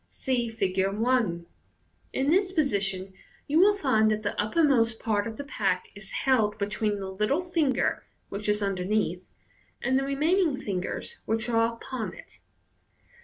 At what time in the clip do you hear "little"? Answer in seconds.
7.11-7.43